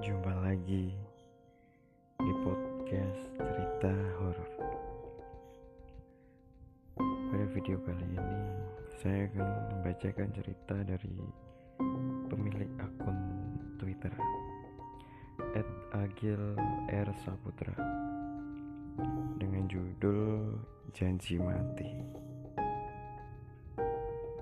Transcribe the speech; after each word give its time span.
Jumpa 0.00 0.32
lagi 0.40 0.96
di 2.16 2.32
podcast 2.40 3.20
cerita 3.36 3.92
horor. 4.16 4.50
Pada 6.96 7.44
video 7.52 7.76
kali 7.84 8.08
ini, 8.08 8.40
saya 8.96 9.28
akan 9.28 9.48
membacakan 9.76 10.32
cerita 10.32 10.76
dari 10.88 11.20
pemilik 12.32 12.72
akun 12.80 13.18
Twitter 13.76 14.08
@agil 15.92 16.56
r 16.88 17.08
saputra 17.20 17.76
dengan 19.36 19.68
judul 19.68 20.56
Janji 20.96 21.36
Mati. 21.36 21.92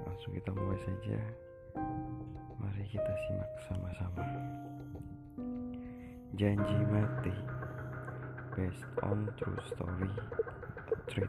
Langsung 0.07 0.39
kita 0.39 0.55
mulai 0.55 0.79
saja. 0.87 1.19
Mari 2.63 2.87
kita 2.87 3.13
simak 3.27 3.51
sama-sama. 3.67 4.23
Janji 6.39 6.79
Mati. 6.87 7.35
Based 8.55 8.87
on 9.03 9.27
true 9.43 9.59
story. 9.67 10.07
Treat. 11.11 11.27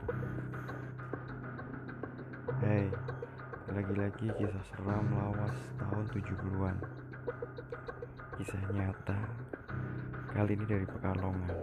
Hey 2.62 2.94
Lagi-lagi 3.74 4.30
kisah 4.38 4.66
seram 4.70 5.10
lawas 5.10 5.58
tahun 5.82 6.06
70-an 6.14 6.78
Kisah 8.38 8.62
nyata 8.70 9.18
Kali 10.30 10.54
ini 10.54 10.66
dari 10.70 10.86
Pekalongan. 10.86 11.58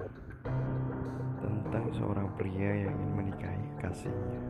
Tentang 1.38 1.86
seorang 1.94 2.26
pria 2.34 2.82
yang 2.82 2.98
ingin 2.98 3.10
menikahi 3.14 3.66
kasihnya 3.78 4.42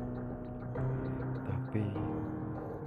Tapi 1.44 1.84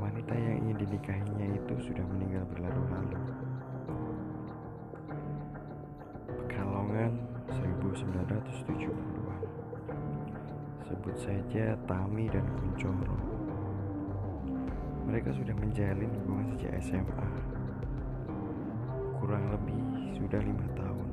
Wanita 0.01 0.33
yang 0.33 0.57
ingin 0.65 0.89
dinikahinya 0.89 1.53
itu 1.53 1.73
sudah 1.85 2.05
meninggal 2.09 2.49
berlalu-lalu 2.49 3.48
1970-an 7.95 9.41
Sebut 10.85 11.15
saja 11.17 11.77
Tami 11.85 12.25
dan 12.29 12.45
Kuncoro 12.57 13.17
Mereka 15.09 15.33
sudah 15.33 15.55
menjalin 15.57 16.11
hubungan 16.21 16.47
sejak 16.57 16.73
SMA 16.81 17.29
Kurang 19.19 19.51
lebih 19.51 19.79
sudah 20.15 20.41
lima 20.41 20.67
tahun. 20.73 21.09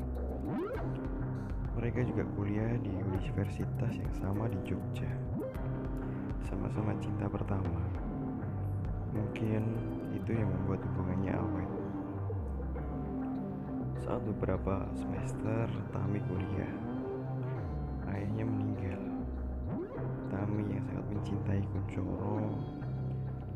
Mereka 1.77 2.07
juga 2.07 2.25
kuliah 2.39 2.75
di 2.81 2.89
universitas 2.91 3.93
yang 3.93 4.13
sama 4.17 4.47
di 4.49 4.59
Jogja. 4.63 5.11
Sama-sama 6.47 6.95
cinta 7.03 7.27
pertama. 7.29 7.83
Mungkin 9.11 9.63
itu 10.15 10.31
yang 10.33 10.49
membuat 10.49 10.81
hubungannya 10.87 11.35
awet 11.35 11.76
saat 14.07 14.23
beberapa 14.23 14.87
semester 14.95 15.67
Tami 15.91 16.23
kuliah, 16.31 16.75
ayahnya 18.15 18.47
meninggal. 18.47 19.03
Tami 20.31 20.63
yang 20.71 20.85
sangat 20.87 21.07
mencintai 21.11 21.63
Kuncoro 21.75 22.55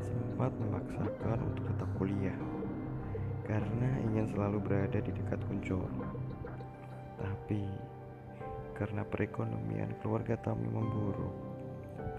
sempat 0.03 0.51
memaksakan 0.59 1.39
untuk 1.47 1.63
tetap 1.71 1.87
kuliah 1.95 2.35
karena 3.47 3.89
ingin 4.11 4.27
selalu 4.35 4.59
berada 4.59 4.99
di 4.99 5.15
dekat 5.15 5.39
Kuncoro. 5.47 5.87
Tapi 7.15 7.63
karena 8.75 9.07
perekonomian 9.07 9.95
keluarga 10.03 10.35
Tami 10.35 10.67
memburuk, 10.67 11.31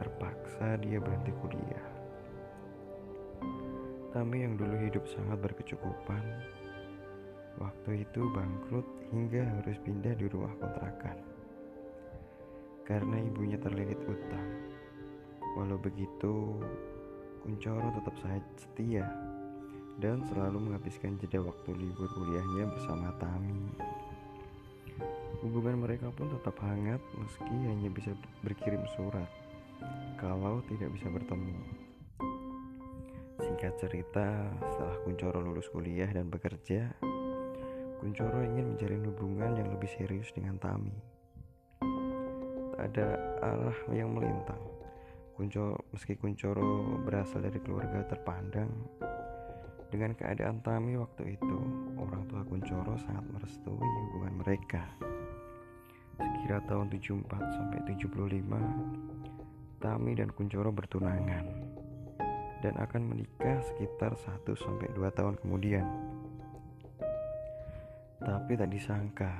terpaksa 0.00 0.80
dia 0.80 0.96
berhenti 1.04 1.36
kuliah. 1.44 1.84
Tami 4.16 4.40
yang 4.40 4.56
dulu 4.56 4.80
hidup 4.80 5.04
sangat 5.04 5.36
berkecukupan 5.36 6.24
Waktu 7.62 8.02
itu 8.02 8.26
bangkrut 8.34 8.82
hingga 9.14 9.46
harus 9.46 9.78
pindah 9.86 10.18
di 10.18 10.26
rumah 10.26 10.50
kontrakan. 10.58 11.14
Karena 12.82 13.22
ibunya 13.22 13.54
terlilit 13.62 14.02
utang. 14.02 14.48
Walau 15.54 15.78
begitu, 15.78 16.58
Kuncoro 17.42 17.90
tetap 17.98 18.14
setia 18.54 19.02
Dan 19.98 20.22
selalu 20.30 20.70
menghabiskan 20.70 21.18
jeda 21.18 21.42
waktu 21.42 21.70
libur 21.74 22.10
kuliahnya 22.10 22.66
bersama 22.66 23.14
Tami. 23.22 23.62
Hubungan 25.42 25.86
mereka 25.86 26.10
pun 26.14 26.30
tetap 26.34 26.58
hangat 26.66 27.02
meski 27.14 27.56
hanya 27.66 27.90
bisa 27.94 28.10
berkirim 28.42 28.82
surat 28.98 29.30
Kalau 30.18 30.62
tidak 30.66 30.90
bisa 30.98 31.06
bertemu. 31.10 31.54
Singkat 33.42 33.74
cerita, 33.78 34.50
setelah 34.58 34.96
Kuncoro 35.02 35.42
lulus 35.42 35.66
kuliah 35.70 36.06
dan 36.10 36.30
bekerja, 36.30 36.94
Kuncoro 38.02 38.42
ingin 38.42 38.74
menjalin 38.74 39.06
hubungan 39.14 39.54
yang 39.62 39.70
lebih 39.70 39.86
serius 39.94 40.34
dengan 40.34 40.58
Tami. 40.58 40.90
Tak 42.74 42.82
ada 42.90 43.14
arah 43.38 43.78
yang 43.94 44.10
melintang. 44.10 44.58
Kuncoro, 45.38 45.78
meski 45.94 46.18
Kuncoro 46.18 46.98
berasal 47.06 47.46
dari 47.46 47.62
keluarga 47.62 48.02
terpandang, 48.10 48.74
dengan 49.94 50.18
keadaan 50.18 50.58
Tami 50.66 50.98
waktu 50.98 51.38
itu, 51.38 51.58
orang 51.94 52.26
tua 52.26 52.42
Kuncoro 52.42 52.98
sangat 52.98 53.22
merestui 53.28 53.78
hubungan 53.78 54.34
mereka. 54.34 54.82
Sekira 56.18 56.58
tahun 56.66 56.90
74 56.90 57.22
sampai 57.54 57.86
75, 57.86 59.78
Tami 59.78 60.18
dan 60.18 60.34
Kuncoro 60.34 60.74
bertunangan 60.74 61.46
dan 62.66 62.74
akan 62.82 63.14
menikah 63.14 63.62
sekitar 63.62 64.18
1 64.18 64.42
sampai 64.58 64.90
2 64.90 65.06
tahun 65.14 65.38
kemudian. 65.38 66.11
Tapi 68.22 68.54
tak 68.54 68.70
disangka, 68.70 69.34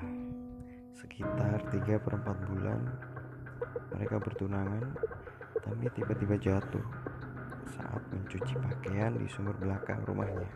sekitar 0.99 1.63
3 1.71 2.03
per 2.03 2.13
4 2.19 2.49
bulan 2.51 2.81
mereka 3.95 4.19
bertunangan, 4.19 4.91
tapi 5.63 5.87
tiba-tiba 5.95 6.35
jatuh 6.43 6.83
saat 7.79 8.03
mencuci 8.11 8.59
pakaian 8.59 9.15
di 9.15 9.31
sumur 9.31 9.55
belakang 9.63 10.03
rumahnya. 10.03 10.51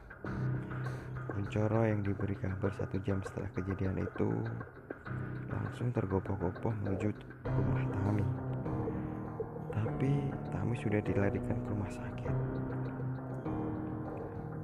Kuncoro 1.31 1.87
yang 1.87 2.03
diberi 2.03 2.35
kabar 2.35 2.75
satu 2.75 2.99
jam 3.07 3.23
setelah 3.23 3.47
kejadian 3.55 4.03
itu 4.03 4.29
langsung 5.47 5.95
tergopoh-gopoh 5.95 6.75
menuju 6.83 7.15
rumah 7.47 7.85
Tami. 7.95 8.27
Tapi 9.71 10.13
Tami 10.51 10.75
sudah 10.83 10.99
dilarikan 10.99 11.63
ke 11.63 11.69
rumah 11.71 11.93
sakit. 11.95 12.66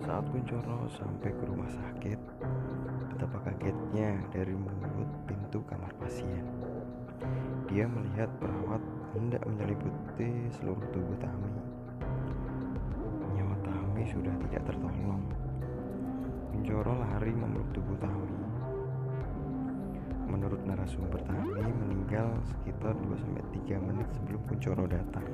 Saat 0.02 0.26
Kuncoro 0.34 0.90
sampai 0.98 1.30
ke 1.30 1.44
rumah 1.46 1.70
sakit, 1.70 2.18
betapa 3.14 3.38
kagetnya 3.46 4.18
dari 4.34 4.50
mulut 4.50 5.06
pintu 5.30 5.62
kamar 5.62 5.94
pasien. 6.02 6.42
Dia 7.70 7.86
melihat 7.86 8.26
perawat 8.42 8.82
hendak 9.14 9.46
menyeliputi 9.46 10.50
seluruh 10.58 10.82
tubuh 10.90 11.14
Tami. 11.22 11.54
Nyawa 13.30 13.54
Tami 13.62 14.02
sudah 14.10 14.34
tidak 14.42 14.74
tertolong. 14.74 15.22
Kuncoro 16.50 16.98
lari 16.98 17.30
memeluk 17.38 17.70
tubuh 17.70 17.94
Tami. 18.02 18.42
Menurut 20.26 20.66
narasumber 20.66 21.22
Tami 21.22 21.62
meninggal 21.62 22.26
sekitar 22.50 22.98
2-3 22.98 23.78
menit 23.78 24.10
sebelum 24.19 24.42
Kuncoro 24.50 24.82
datang. 24.90 25.30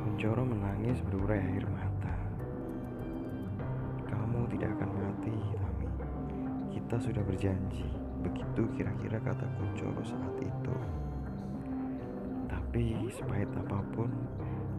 Kuncoro 0.00 0.48
menangis 0.48 1.04
berurai 1.04 1.44
air 1.44 1.68
mata. 1.68 2.19
Tidak 4.50 4.66
akan 4.66 4.90
mati, 4.98 5.30
Tami. 5.54 5.86
Kita 6.74 6.96
sudah 6.98 7.22
berjanji. 7.22 7.86
Begitu 8.20 8.66
kira-kira 8.74 9.22
kata 9.22 9.46
Kuncoro 9.56 10.02
saat 10.02 10.34
itu. 10.42 10.74
Tapi 12.50 13.08
sepahit 13.14 13.48
apa 13.54 13.78
pun, 13.94 14.10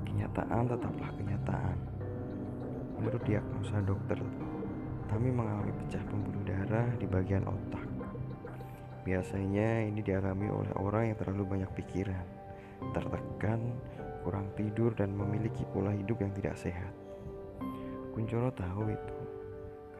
kenyataan 0.04 0.68
tetaplah 0.68 1.12
kenyataan. 1.16 1.78
Menurut 3.00 3.24
diagnosa 3.24 3.80
dokter, 3.82 4.20
Tami 5.08 5.32
mengalami 5.32 5.72
pecah 5.84 6.04
pembuluh 6.08 6.44
darah 6.44 6.92
di 7.00 7.08
bagian 7.08 7.48
otak. 7.48 7.88
Biasanya 9.08 9.88
ini 9.88 10.04
dialami 10.06 10.52
oleh 10.52 10.72
orang 10.78 11.10
yang 11.10 11.18
terlalu 11.18 11.58
banyak 11.58 11.72
pikiran, 11.74 12.28
tertekan, 12.94 13.74
kurang 14.22 14.52
tidur, 14.54 14.94
dan 14.94 15.16
memiliki 15.16 15.66
pola 15.74 15.90
hidup 15.96 16.22
yang 16.22 16.36
tidak 16.38 16.54
sehat. 16.60 16.94
Kuncoro 18.14 18.52
tahu 18.54 18.94
itu 18.94 19.21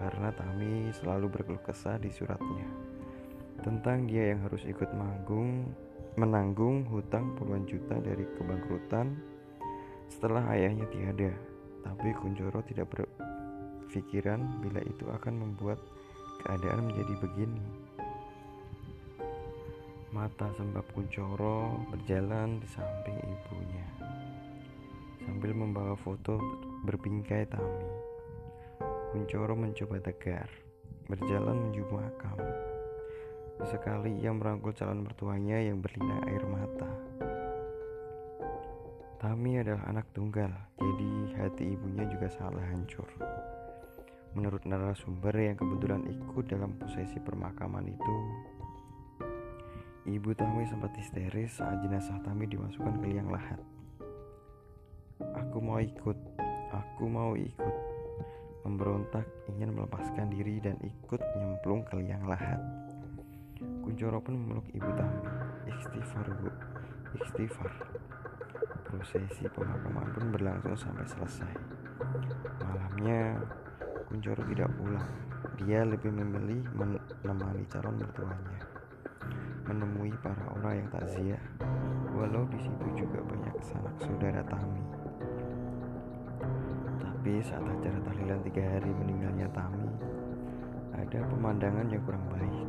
karena 0.02 0.34
Tami 0.34 0.90
selalu 0.98 1.30
berkeluh 1.30 1.62
kesah 1.62 2.02
di 2.02 2.10
suratnya 2.10 2.66
tentang 3.62 4.10
dia 4.10 4.34
yang 4.34 4.42
harus 4.50 4.66
ikut 4.66 4.90
manggung 4.98 5.70
menanggung 6.18 6.84
hutang 6.90 7.38
puluhan 7.38 7.64
juta 7.70 7.96
dari 8.02 8.26
kebangkrutan 8.36 9.16
setelah 10.12 10.44
ayahnya 10.52 10.84
tiada. 10.92 11.32
Tapi 11.82 12.14
Kuncoro 12.14 12.62
tidak 12.68 12.94
berpikiran 12.94 14.62
bila 14.62 14.82
itu 14.84 15.08
akan 15.08 15.34
membuat 15.34 15.80
keadaan 16.44 16.92
menjadi 16.92 17.14
begini. 17.22 17.64
Mata 20.12 20.52
sembab 20.60 20.84
Kuncoro 20.92 21.88
berjalan 21.96 22.60
di 22.60 22.68
samping 22.68 23.18
ibunya 23.24 23.88
sambil 25.24 25.54
membawa 25.54 25.96
foto 25.96 26.42
berbingkai 26.84 27.48
Tami. 27.48 28.01
Kuncoro 29.12 29.60
mencoba 29.60 30.00
tegar, 30.00 30.48
berjalan 31.12 31.68
menuju 31.68 31.84
makam. 31.92 32.40
Sekali 33.68 34.24
ia 34.24 34.32
merangkul 34.32 34.72
calon 34.72 35.04
mertuanya 35.04 35.60
yang 35.60 35.84
berlinang 35.84 36.24
air 36.32 36.40
mata. 36.48 36.88
Tami 39.20 39.60
adalah 39.60 39.84
anak 39.92 40.08
tunggal, 40.16 40.48
jadi 40.80 41.12
hati 41.44 41.76
ibunya 41.76 42.08
juga 42.08 42.32
sangatlah 42.32 42.64
hancur. 42.72 43.12
Menurut 44.32 44.64
narasumber 44.64 45.36
yang 45.36 45.60
kebetulan 45.60 46.08
ikut 46.08 46.48
dalam 46.48 46.80
prosesi 46.80 47.20
permakaman 47.20 47.92
itu, 47.92 48.16
ibu 50.08 50.32
Tami 50.32 50.64
sempat 50.72 50.96
histeris 50.96 51.60
saat 51.60 51.84
jenazah 51.84 52.16
Tami 52.24 52.48
dimasukkan 52.48 52.96
ke 53.04 53.12
liang 53.12 53.28
lahat. 53.28 53.60
Aku 55.20 55.60
mau 55.60 55.84
ikut, 55.84 56.16
aku 56.72 57.04
mau 57.12 57.36
ikut. 57.36 57.91
Memberontak 58.62 59.26
ingin 59.50 59.74
melepaskan 59.74 60.30
diri 60.30 60.62
dan 60.62 60.78
ikut 60.82 61.22
nyemplung 61.38 61.82
ke 61.86 61.98
liang 61.98 62.30
lahat. 62.30 62.62
Kunchoro 63.82 64.22
pun 64.22 64.38
memeluk 64.38 64.70
ibu 64.74 64.90
Tami. 64.94 65.26
Istighfar 65.70 66.28
bu, 66.38 66.50
istighfar. 67.22 67.72
Prosesi 68.86 69.50
pemakaman 69.50 70.14
pun 70.14 70.26
berlangsung 70.30 70.78
sampai 70.78 71.06
selesai. 71.10 71.54
Malamnya, 72.62 73.42
Kunchoro 74.10 74.46
tidak 74.46 74.70
pulang. 74.78 75.10
Dia 75.62 75.86
lebih 75.86 76.14
memilih 76.14 76.62
menemani 76.74 77.66
calon 77.70 77.98
mertuanya, 77.98 78.62
menemui 79.66 80.14
para 80.22 80.42
orang 80.58 80.86
yang 80.86 80.90
takziah, 80.90 81.42
walau 82.14 82.46
di 82.50 82.58
situ 82.62 83.06
juga 83.06 83.22
banyak 83.26 83.56
sanak 83.62 83.96
saudara 84.02 84.42
Tami. 84.46 85.01
Tapi 87.22 87.38
saat 87.46 87.62
acara 87.62 88.02
tahlilan 88.02 88.42
tiga 88.50 88.66
hari 88.66 88.90
meninggalnya 88.98 89.46
Tami, 89.54 89.94
ada 90.90 91.22
pemandangan 91.30 91.86
yang 91.94 92.02
kurang 92.02 92.26
baik, 92.34 92.66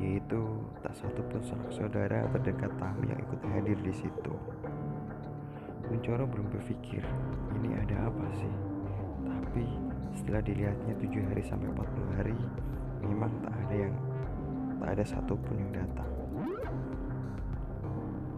yaitu 0.00 0.64
tak 0.80 0.96
satu 0.96 1.20
pun 1.28 1.44
saudara 1.68 2.24
terdekat 2.32 2.72
Tami 2.80 3.04
yang 3.04 3.20
ikut 3.20 3.44
hadir 3.44 3.76
di 3.84 3.92
situ. 3.92 4.32
Kuncoro 5.84 6.24
belum 6.24 6.56
berpikir, 6.56 7.04
ini 7.60 7.76
ada 7.84 8.08
apa 8.08 8.24
sih? 8.32 8.54
Tapi 9.28 9.68
setelah 10.16 10.40
dilihatnya 10.40 10.96
tujuh 11.04 11.28
hari 11.28 11.44
sampai 11.44 11.68
40 11.68 12.16
hari, 12.16 12.40
memang 13.04 13.28
tak 13.44 13.52
ada 13.68 13.76
yang 13.76 13.94
tak 14.80 14.88
ada 14.96 15.04
satupun 15.04 15.60
yang 15.60 15.84
datang. 15.84 16.08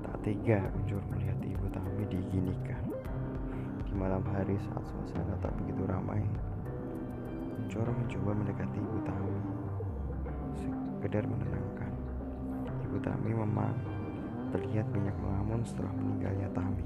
Tak 0.02 0.19
tega 0.26 0.67
Kuncoro 0.75 1.06
melihat 1.14 1.38
ibu 1.47 1.67
Tami 1.70 2.02
diginikan. 2.11 2.86
Malam 3.96 4.20
hari 4.28 4.60
saat 4.60 4.84
suasana 4.84 5.40
tak 5.40 5.56
begitu 5.56 5.88
ramai, 5.88 6.20
Kuncoro 7.56 7.96
mencoba 7.96 8.37
mendekati 8.37 8.76
ibu 8.76 9.00
Tami, 9.08 9.37
sekedar 10.52 11.25
menenangkan. 11.25 11.93
Ibu 12.84 13.00
Tami 13.00 13.32
memang 13.32 13.72
terlihat 14.52 14.84
banyak 14.93 15.16
mengamun 15.16 15.64
setelah 15.64 15.88
meninggalnya 15.96 16.48
Tami. 16.52 16.84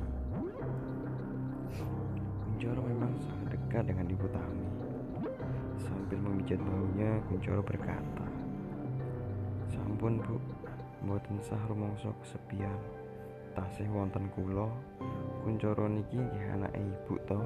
Kuncoro 2.47 2.81
memang 2.87 3.11
sangat 3.19 3.59
dekat 3.59 3.91
dengan 3.91 4.07
ibu 4.07 4.27
Tami. 4.31 4.69
Sambil 5.83 6.19
memijat 6.23 6.63
baunya, 6.63 7.19
Kuncoro 7.27 7.61
berkata, 7.67 8.27
Sampun 9.67 10.23
bu, 10.23 10.39
mboten 11.03 11.43
sah 11.43 11.59
rumangsa 11.67 12.15
kesepian. 12.23 13.00
Tasih 13.55 13.91
wonten 13.91 14.31
kula, 14.35 14.71
Kuncoro 15.41 15.89
niki 15.89 16.21
nggih 16.21 16.53
anake 16.53 16.79
ibu 16.79 17.15
to. 17.25 17.41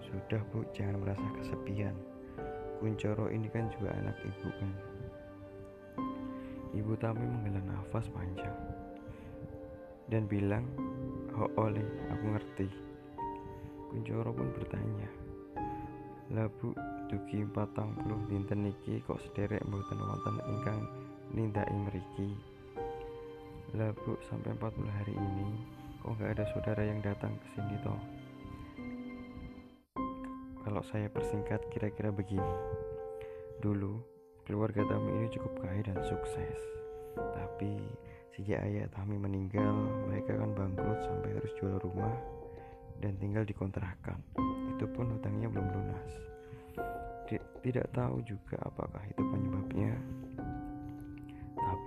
Sudah 0.00 0.40
bu, 0.48 0.62
jangan 0.70 1.02
merasa 1.02 1.26
kesepian. 1.36 1.92
Kuncoro 2.78 3.28
ini 3.28 3.50
kan 3.50 3.66
juga 3.74 3.90
anak 3.98 4.16
ibu 4.22 4.48
kan. 4.48 4.72
Ibu 6.72 6.92
Tami 7.02 7.26
menghela 7.26 7.60
nafas 7.66 8.06
panjang 8.14 8.54
dan 10.08 10.24
bilang, 10.24 10.64
"Oh 11.36 11.50
oleh, 11.58 11.84
aku 12.14 12.24
ngerti." 12.32 12.68
Kuncoro 13.88 14.30
pun 14.36 14.48
bertanya, 14.52 15.08
Labu 16.28 16.76
dugi 17.08 17.40
patang 17.56 17.96
puluh 17.96 18.20
dinten 18.28 18.68
niki 18.68 19.00
kok 19.08 19.16
sederek 19.16 19.64
mboten 19.64 19.96
wonten 19.96 20.36
ingkang 20.44 20.80
nindaki 21.32 21.72
mriki. 21.72 22.28
Labu 23.76 24.16
sampai 24.32 24.56
40 24.56 24.88
hari 24.88 25.12
ini 25.12 25.48
kok 26.00 26.16
nggak 26.16 26.40
ada 26.40 26.44
saudara 26.56 26.82
yang 26.88 27.04
datang 27.04 27.36
ke 27.36 27.46
sini 27.52 27.76
toh. 27.84 28.00
Kalau 30.64 30.80
saya 30.88 31.12
persingkat 31.12 31.68
kira-kira 31.68 32.08
begini. 32.08 32.56
Dulu 33.60 34.00
keluarga 34.48 34.88
Tami 34.88 35.20
ini 35.20 35.28
cukup 35.36 35.60
kaya 35.60 35.84
dan 35.84 36.00
sukses. 36.00 36.56
Tapi 37.12 37.76
sejak 38.32 38.64
ayah 38.64 38.88
Tami 38.88 39.20
meninggal, 39.20 39.76
mereka 40.08 40.32
kan 40.40 40.48
bangkrut 40.56 41.04
sampai 41.04 41.36
harus 41.36 41.52
jual 41.60 41.76
rumah 41.84 42.16
dan 43.04 43.20
tinggal 43.20 43.44
di 43.44 43.52
kontrakan. 43.52 44.16
Itu 44.72 44.88
pun 44.96 45.12
hutangnya 45.12 45.52
belum 45.52 45.68
lunas. 45.76 46.12
Tidak 47.60 47.92
tahu 47.92 48.24
juga 48.24 48.56
apakah 48.64 49.04
itu 49.12 49.20
penyebabnya. 49.20 49.92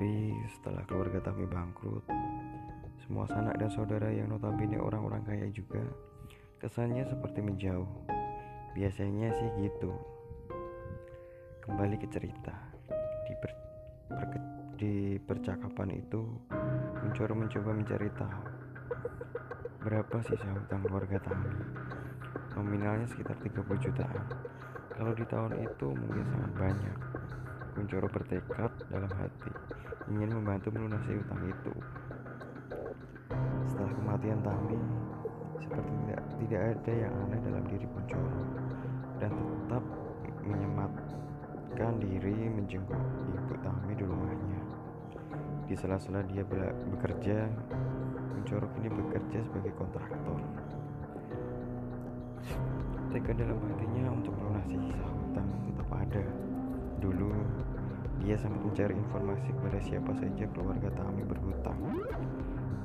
Tapi 0.02 0.34
setelah 0.58 0.82
keluarga 0.90 1.22
kami 1.30 1.46
bangkrut, 1.46 2.02
semua 3.06 3.22
sanak 3.30 3.54
dan 3.62 3.70
saudara 3.70 4.10
yang 4.10 4.34
notabene 4.34 4.82
orang-orang 4.82 5.22
kaya 5.22 5.46
juga, 5.54 5.78
kesannya 6.58 7.06
seperti 7.06 7.38
menjauh. 7.46 7.86
Biasanya 8.74 9.30
sih 9.30 9.50
gitu. 9.62 9.94
Kembali 11.62 12.02
ke 12.02 12.10
cerita. 12.10 12.50
Di, 13.30 13.34
per, 13.46 13.52
per, 14.10 14.28
di 14.82 15.22
percakapan 15.22 15.94
itu, 15.94 16.34
Kuncoro 16.98 17.38
mencoba 17.38 17.70
mencari 17.70 18.10
tahu 18.18 18.42
Berapa 19.86 20.18
sisa 20.26 20.50
hutang 20.50 20.82
keluarga 20.82 21.22
Tami? 21.22 21.54
Nominalnya 22.58 23.06
sekitar 23.06 23.38
30 23.38 23.86
jutaan. 23.86 24.26
Kalau 24.98 25.14
di 25.14 25.30
tahun 25.30 25.62
itu 25.62 25.94
mungkin 25.94 26.26
sangat 26.26 26.52
banyak. 26.58 26.98
Kuncoro 27.78 28.10
bertekad 28.10 28.90
dalam 28.90 29.14
hati 29.14 29.71
ingin 30.12 30.36
membantu 30.36 30.68
melunasi 30.76 31.16
hutang 31.16 31.44
itu. 31.48 31.74
Setelah 33.72 33.92
kematian 33.96 34.40
Tami, 34.44 34.80
seperti 35.64 35.92
tidak, 36.04 36.22
tidak 36.36 36.62
ada 36.76 36.92
yang 36.92 37.14
aneh 37.24 37.40
dalam 37.48 37.64
diri 37.72 37.86
Kuncoro 37.88 38.44
dan 39.24 39.32
tetap 39.32 39.84
menyematkan 40.44 41.94
diri 42.04 42.36
menjenguk 42.52 43.00
ibu 43.32 43.56
Tami 43.64 43.92
di 43.96 44.04
rumahnya. 44.04 44.62
Di 45.72 45.80
sela-sela 45.80 46.20
dia 46.28 46.44
bekerja, 46.92 47.48
Kuncoro 48.36 48.68
kini 48.76 48.92
bekerja 48.92 49.40
sebagai 49.48 49.72
kontraktor. 49.80 50.40
Tekad 53.12 53.36
dalam 53.40 53.60
hatinya 53.72 54.12
untuk 54.12 54.36
melunasi 54.36 54.76
sisa 54.76 55.08
hutang 55.08 55.48
tetap 55.72 55.88
ada. 55.92 56.24
Dulu, 57.00 57.32
dia 58.22 58.38
sempat 58.38 58.62
mencari 58.62 58.94
informasi 58.94 59.50
kepada 59.50 59.80
siapa 59.82 60.12
saja 60.14 60.46
keluarga 60.54 60.90
Tami 60.94 61.26
berhutang 61.26 61.82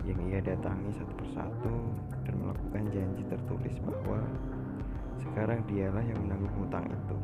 yang 0.09 0.17
ia 0.33 0.41
datangi 0.41 0.97
satu 0.97 1.13
persatu 1.19 1.77
dan 2.25 2.35
melakukan 2.41 2.85
janji 2.89 3.23
tertulis 3.29 3.75
bahwa 3.85 4.23
sekarang 5.21 5.61
dialah 5.69 6.01
yang 6.01 6.17
menanggung 6.25 6.55
hutang 6.65 6.87
itu. 6.89 7.19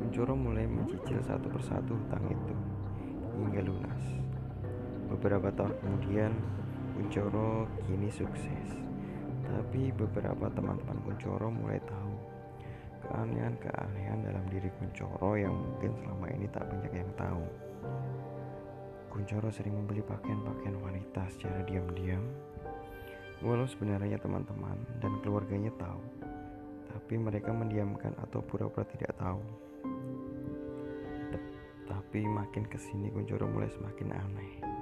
Kuncoro 0.00 0.34
mulai 0.34 0.66
mencicil 0.66 1.20
satu 1.22 1.46
persatu 1.52 1.94
hutang 1.94 2.24
itu 2.32 2.54
hingga 3.38 3.60
lunas. 3.60 4.02
Beberapa 5.12 5.52
tahun 5.52 5.74
kemudian, 5.84 6.32
Kuncoro 6.94 7.66
kini 7.90 8.06
sukses. 8.06 8.70
Tapi 9.42 9.90
beberapa 9.90 10.46
teman-teman 10.54 11.02
Kuncoro 11.02 11.50
mulai 11.50 11.82
tahu 11.82 12.14
keanehan-keanehan 13.04 14.24
dalam 14.24 14.44
diri 14.48 14.70
Kuncoro 14.80 15.36
yang 15.36 15.52
mungkin 15.52 15.92
selama 16.00 16.26
ini 16.30 16.46
tak 16.54 16.70
banyak 16.70 16.92
yang 16.94 17.10
tahu. 17.18 17.44
Kuncoro 19.10 19.50
sering 19.50 19.74
membeli 19.78 20.02
pakaian-pakaian 20.02 20.78
wanita 20.82 21.22
secara 21.30 21.62
diam-diam, 21.66 22.24
walau 23.42 23.66
sebenarnya 23.66 24.18
teman-teman 24.18 24.78
dan 24.98 25.22
keluarganya 25.22 25.70
tahu, 25.78 26.02
tapi 26.90 27.14
mereka 27.18 27.54
mendiamkan 27.54 28.10
atau 28.22 28.42
pura-pura 28.42 28.82
tidak 28.90 29.14
tahu. 29.14 29.42
Tapi 31.84 32.26
makin 32.26 32.66
ke 32.66 32.78
sini 32.78 33.10
Kuncoro 33.14 33.46
mulai 33.46 33.70
semakin 33.70 34.08
aneh. 34.14 34.73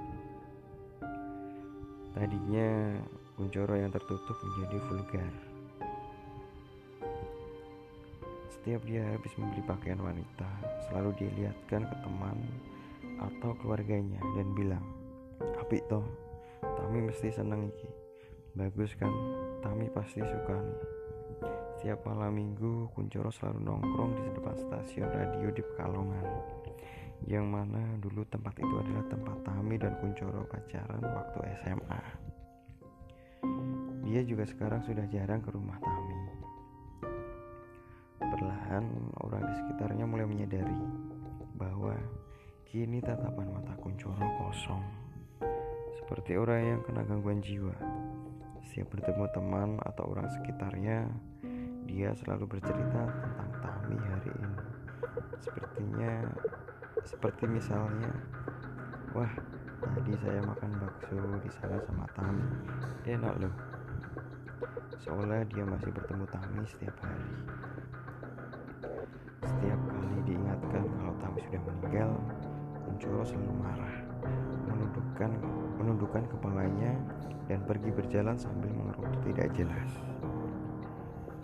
Tadinya 2.13 2.93
Kuncoro 3.33 3.73
yang 3.73 3.89
tertutup 3.89 4.37
menjadi 4.45 4.77
vulgar. 4.85 5.33
Setiap 8.53 8.85
dia 8.85 9.01
habis 9.09 9.33
membeli 9.41 9.65
pakaian 9.65 9.97
wanita, 9.97 10.45
selalu 10.87 11.17
dilihatkan 11.17 11.89
ke 11.89 11.95
teman 12.05 12.37
atau 13.17 13.57
keluarganya 13.57 14.21
dan 14.37 14.47
bilang, 14.53 14.85
Apik 15.57 15.81
toh, 15.89 16.05
Tami 16.61 17.09
mesti 17.09 17.33
seneng 17.33 17.73
iki. 17.73 17.89
Bagus 18.53 18.93
kan? 18.93 19.09
Tami 19.65 19.89
pasti 19.89 20.21
suka 20.21 20.53
nih. 20.53 20.79
Setiap 21.75 22.05
malam 22.05 22.37
minggu, 22.37 22.93
Kuncoro 22.93 23.33
selalu 23.33 23.65
nongkrong 23.65 24.11
di 24.13 24.29
depan 24.37 24.55
stasiun 24.55 25.09
radio 25.09 25.49
di 25.49 25.65
Pekalongan. 25.65 26.25
Yang 27.33 27.49
mana 27.49 27.81
dulu 27.97 28.21
tempat 28.29 28.53
itu 28.61 28.75
adalah 28.77 29.09
tempat 29.09 29.41
Tami 29.41 29.73
dan 29.81 29.97
Kuncoro 29.97 30.45
pacaran 30.45 31.01
waktu 31.01 31.39
SMA. 31.65 32.01
Dia 34.05 34.21
juga 34.21 34.45
sekarang 34.45 34.85
sudah 34.85 35.09
jarang 35.09 35.41
ke 35.41 35.49
rumah 35.49 35.81
Tami. 35.81 36.19
Perlahan, 38.21 38.85
orang 39.25 39.49
di 39.49 39.53
sekitarnya 39.65 40.05
mulai 40.05 40.29
menyadari 40.29 40.77
bahwa 41.57 41.97
kini 42.69 43.01
tatapan 43.01 43.49
mata 43.49 43.73
Kuncoro 43.81 44.29
kosong. 44.37 44.85
Seperti 45.97 46.37
orang 46.37 46.61
yang 46.61 46.79
kena 46.85 47.01
gangguan 47.01 47.41
jiwa. 47.41 47.73
Setiap 48.61 48.93
bertemu 48.93 49.25
teman 49.33 49.81
atau 49.81 50.05
orang 50.05 50.29
sekitarnya, 50.37 51.09
dia 51.89 52.13
selalu 52.13 52.45
bercerita 52.45 53.09
tentang 53.09 53.51
Tami 53.57 53.97
hari 53.97 54.29
ini. 54.37 54.57
Sepertinya, 55.41 56.13
seperti 57.03 57.43
misalnya, 57.47 58.11
wah 59.11 59.29
tadi 59.83 60.15
saya 60.23 60.39
makan 60.43 60.71
bakso 60.79 61.19
di 61.43 61.51
sana 61.51 61.77
sama 61.83 62.07
Tami, 62.15 62.47
enak 63.03 63.33
loh. 63.43 63.55
Seolah 65.03 65.43
dia 65.51 65.67
masih 65.67 65.91
bertemu 65.91 66.25
Tami 66.31 66.63
setiap 66.63 66.95
hari. 67.03 67.31
Setiap 69.43 69.79
kali 69.91 70.17
diingatkan 70.23 70.83
kalau 70.87 71.13
Tami 71.19 71.39
sudah 71.43 71.61
meninggal, 71.67 72.11
Kuncoro 72.83 73.23
selalu 73.27 73.53
marah, 73.59 73.95
menundukkan 74.71 75.31
menundukkan 75.83 76.23
kepalanya 76.31 76.95
dan 77.51 77.59
pergi 77.67 77.91
berjalan 77.91 78.39
sambil 78.39 78.71
mengerutu 78.71 79.17
tidak 79.27 79.51
jelas. 79.51 79.91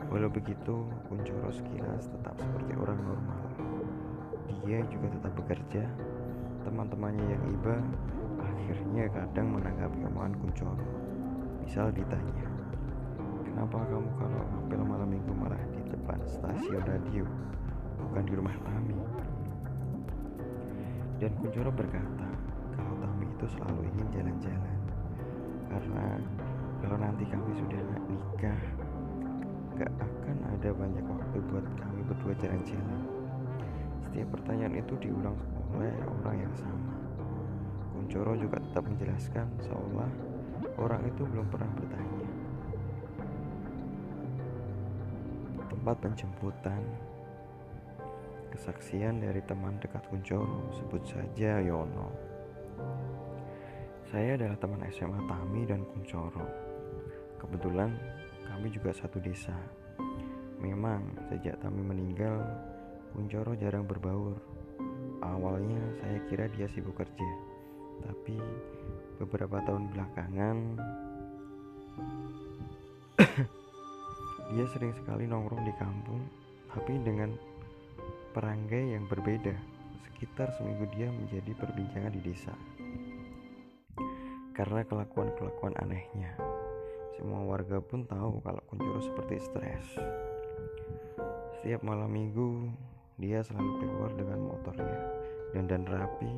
Walau 0.07 0.31
begitu, 0.31 0.87
Kuncoro 1.11 1.51
sekilas 1.51 2.07
tetap 2.07 2.39
seperti 2.39 2.73
orang 2.79 2.99
normal. 3.03 3.68
Dia 4.67 4.83
juga 4.91 5.07
tetap 5.11 5.33
bekerja. 5.39 5.83
Teman-temannya 6.67 7.25
yang 7.25 7.43
iba 7.55 7.75
akhirnya 8.39 9.07
kadang 9.09 9.47
menanggapi 9.55 9.99
omongan 10.11 10.33
Kuncoro. 10.43 10.85
Misal 11.63 11.89
ditanya, 11.95 12.45
kenapa 13.47 13.81
kamu 13.87 14.09
kalau 14.19 14.43
apel 14.59 14.81
malam 14.83 15.09
minggu 15.09 15.33
malah 15.33 15.61
di 15.73 15.81
depan 15.89 16.19
stasiun 16.27 16.83
radio, 16.83 17.25
bukan 17.97 18.23
di 18.27 18.33
rumah 18.35 18.55
Tami? 18.61 18.97
Dan 21.19 21.31
Kuncoro 21.39 21.71
berkata, 21.73 22.27
kalau 22.75 22.93
Tami 22.99 23.25
itu 23.25 23.45
selalu 23.55 23.81
ingin 23.95 24.07
jalan-jalan. 24.13 24.79
Karena 25.69 26.05
kalau 26.83 26.97
nanti 26.97 27.23
kami 27.27 27.51
sudah 27.55 27.81
nikah, 28.09 28.61
gak 29.77 29.91
akan 29.99 30.37
ada 30.57 30.69
banyak 30.73 31.05
waktu 31.05 31.37
buat 31.49 31.65
kami 31.79 31.99
berdua 32.05 32.33
jalan-jalan. 32.41 33.18
Setiap 34.09 34.41
pertanyaan 34.41 34.73
itu 34.73 34.97
diulang 34.97 35.37
oleh 35.77 35.93
orang 36.01 36.41
yang 36.41 36.55
sama. 36.57 36.97
Kuncoro 37.93 38.33
juga 38.33 38.57
tetap 38.57 38.89
menjelaskan 38.89 39.45
seolah 39.61 40.09
orang 40.81 41.05
itu 41.05 41.21
belum 41.29 41.45
pernah 41.53 41.69
bertanya. 41.77 42.25
Tempat 45.69 45.95
penjemputan 46.01 46.81
Kesaksian 48.49 49.21
dari 49.21 49.45
teman 49.45 49.77
dekat 49.77 50.01
Kuncoro, 50.09 50.73
sebut 50.73 51.05
saja 51.05 51.61
Yono. 51.61 52.09
Saya 54.09 54.33
adalah 54.41 54.57
teman 54.57 54.81
SMA 54.89 55.21
Tami 55.29 55.69
dan 55.69 55.85
Kuncoro. 55.85 56.49
Kebetulan 57.37 57.93
kami 58.49 58.73
juga 58.73 58.89
satu 58.89 59.21
desa. 59.21 59.53
Memang 60.57 61.13
sejak 61.29 61.61
Tami 61.61 61.77
meninggal, 61.85 62.41
Kuncoro 63.13 63.57
jarang 63.57 63.85
berbaur. 63.85 64.37
Awalnya 65.19 65.81
saya 65.99 66.19
kira 66.31 66.47
dia 66.53 66.69
sibuk 66.71 66.95
kerja, 66.95 67.29
tapi 68.07 68.39
beberapa 69.19 69.59
tahun 69.67 69.91
belakangan 69.91 70.57
dia 74.55 74.65
sering 74.71 74.95
sekali 74.95 75.27
nongkrong 75.27 75.67
di 75.67 75.73
kampung, 75.75 76.23
tapi 76.71 76.95
dengan 77.03 77.35
perangai 78.31 78.95
yang 78.95 79.05
berbeda. 79.11 79.55
Sekitar 80.07 80.55
seminggu 80.55 80.87
dia 80.95 81.11
menjadi 81.11 81.51
perbincangan 81.59 82.13
di 82.15 82.21
desa. 82.23 82.53
Karena 84.55 84.83
kelakuan-kelakuan 84.83 85.75
anehnya. 85.79 86.35
Semua 87.19 87.43
warga 87.43 87.83
pun 87.83 88.07
tahu 88.07 88.39
kalau 88.43 88.63
Kuncoro 88.67 89.03
seperti 89.03 89.43
stres. 89.43 89.85
Setiap 91.59 91.83
malam 91.83 92.07
minggu, 92.07 92.71
dia 93.19 93.43
selalu 93.43 93.83
keluar 93.83 94.11
dengan 94.15 94.39
motornya. 94.47 94.99
Dan 95.51 95.67
dan 95.67 95.83
rapi, 95.83 96.31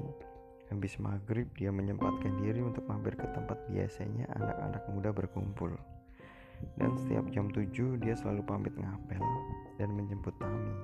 habis 0.73 0.97
maghrib 0.97 1.45
dia 1.53 1.69
menyempatkan 1.69 2.41
diri 2.41 2.59
untuk 2.65 2.83
mampir 2.89 3.13
ke 3.13 3.27
tempat 3.31 3.61
biasanya 3.69 4.25
anak-anak 4.33 4.83
muda 4.89 5.09
berkumpul. 5.13 5.77
Dan 6.77 6.97
setiap 6.97 7.25
jam 7.29 7.49
7 7.53 8.01
dia 8.01 8.13
selalu 8.17 8.41
pamit 8.45 8.73
ngapel 8.77 9.21
dan 9.77 9.89
menjemput 9.93 10.33
Tami. 10.37 10.75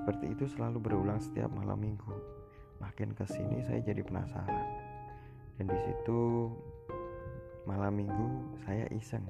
Seperti 0.00 0.32
itu 0.34 0.44
selalu 0.50 0.78
berulang 0.82 1.20
setiap 1.22 1.50
malam 1.54 1.78
minggu. 1.78 2.14
Makin 2.80 3.12
ke 3.14 3.28
sini 3.28 3.62
saya 3.66 3.84
jadi 3.84 4.02
penasaran. 4.02 4.66
Dan 5.60 5.68
di 5.68 5.78
situ 5.84 6.48
malam 7.68 7.92
minggu 8.00 8.56
saya 8.64 8.88
iseng 8.96 9.28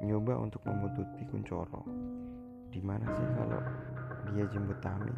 nyoba 0.00 0.40
untuk 0.40 0.64
memututi 0.64 1.28
Kuncoro. 1.28 1.84
Di 2.70 2.80
mana 2.82 3.06
sih 3.14 3.28
kalau 3.34 3.60
dia 4.32 4.44
jemput 4.50 4.78
Tami 4.82 5.14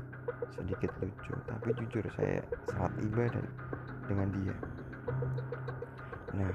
sedikit 0.54 0.90
lucu, 1.00 1.34
tapi 1.46 1.68
jujur 1.76 2.04
saya 2.16 2.40
sangat 2.70 2.92
iba 3.04 3.24
dan 3.30 3.46
dengan 4.08 4.28
dia. 4.32 4.54
Nah, 6.34 6.52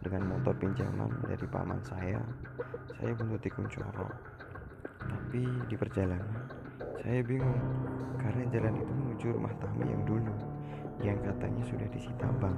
dengan 0.00 0.22
motor 0.32 0.54
pinjaman 0.56 1.10
dari 1.28 1.46
paman 1.48 1.80
saya, 1.84 2.20
saya 2.96 3.12
buntuti 3.16 3.48
Kuncoro. 3.52 4.08
Tapi 5.00 5.42
di 5.66 5.76
perjalanan 5.76 6.48
saya 7.00 7.24
bingung 7.24 7.60
karena 8.20 8.44
jalan 8.52 8.74
itu 8.76 8.92
menuju 8.92 9.26
rumah 9.32 9.52
Tami 9.56 9.88
yang 9.88 10.04
dulu 10.04 10.34
yang 11.00 11.16
katanya 11.24 11.64
sudah 11.64 11.88
disita 11.88 12.28
bank. 12.36 12.56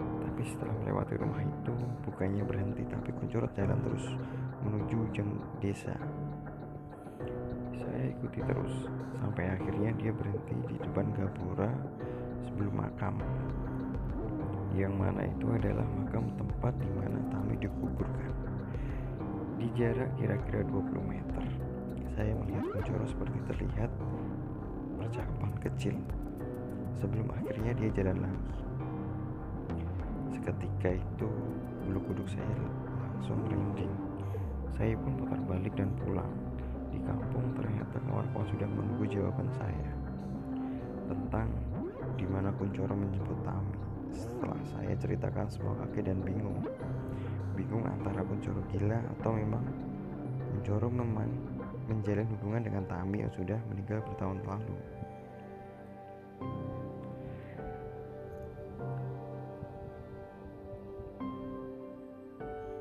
Tapi 0.00 0.42
setelah 0.48 0.72
melewati 0.80 1.14
rumah 1.20 1.44
itu 1.44 1.72
bukannya 2.08 2.44
berhenti 2.48 2.88
tapi 2.88 3.12
kuncorot 3.12 3.52
jalan 3.52 3.76
terus 3.84 4.04
menuju 4.64 4.96
ujung 5.12 5.30
desa. 5.60 5.92
Saya 7.90 8.06
ikuti 8.06 8.38
terus 8.38 8.86
sampai 9.18 9.50
akhirnya 9.50 9.90
dia 9.98 10.14
berhenti 10.14 10.54
di 10.70 10.76
depan 10.78 11.10
gapura 11.10 11.74
sebelum 12.46 12.70
makam. 12.78 13.18
Yang 14.78 14.94
mana 14.94 15.26
itu 15.26 15.46
adalah 15.50 15.82
makam 15.98 16.30
tempat 16.38 16.70
di 16.78 16.90
mana 16.94 17.18
Tami 17.34 17.58
dikuburkan. 17.58 18.34
Di 19.58 19.66
jarak 19.74 20.06
kira-kira 20.14 20.62
20 20.70 21.02
meter 21.02 21.42
saya 22.14 22.30
melihat 22.38 22.64
Kuncoro 22.70 23.06
seperti 23.10 23.38
terlihat 23.50 23.90
percakapan 24.94 25.52
kecil 25.58 25.96
sebelum 27.02 27.26
akhirnya 27.34 27.74
dia 27.74 27.90
jalan 27.90 28.22
lagi. 28.22 28.54
Seketika 30.38 30.94
itu 30.94 31.28
bulu 31.82 31.98
kuduk 32.06 32.30
saya 32.30 32.54
langsung 33.02 33.42
merinding. 33.50 33.90
Saya 34.78 34.94
pun 34.94 35.18
putar 35.18 35.42
balik 35.50 35.74
dan 35.74 35.90
pulang. 35.98 36.49
Di 36.90 36.98
kampung 37.06 37.46
ternyata 37.54 37.96
kawan-kawan 38.04 38.46
sudah 38.50 38.68
menunggu 38.68 39.04
jawaban 39.06 39.48
saya 39.54 39.90
tentang 41.06 41.48
di 42.18 42.26
mana 42.26 42.50
Kuncoro 42.54 42.94
menjemput 42.94 43.38
Tami. 43.46 43.78
Setelah 44.10 44.58
saya 44.74 44.94
ceritakan 44.98 45.46
semua 45.46 45.74
kakek 45.86 46.10
dan 46.10 46.18
bingung, 46.22 46.60
bingung 47.54 47.86
antara 47.86 48.26
Kuncoro 48.26 48.62
gila 48.74 48.98
atau 49.18 49.30
memang 49.34 49.64
Kuncoro 50.50 50.90
memang 50.90 51.30
menjalin 51.90 52.26
hubungan 52.38 52.62
dengan 52.62 52.84
Tami 52.86 53.26
yang 53.26 53.32
sudah 53.34 53.58
meninggal 53.66 54.02
bertahun 54.06 54.38
lalu. 54.46 54.76